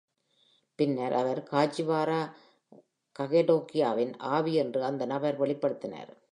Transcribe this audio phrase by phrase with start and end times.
[0.79, 2.21] பின்னர், அவர் காஜிவாரா
[3.15, 6.11] காகெடோகியின் ஆவி என்று அந்த நபர் வெளிப்படுத்தினார்.